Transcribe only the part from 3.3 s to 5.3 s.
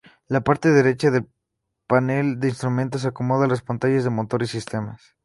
las pantallas de motor y sistemas.